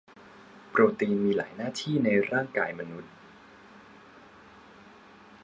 [0.69, 3.13] โปรตีนมีหลายหน้าที่ในร่ายกายมนุษย์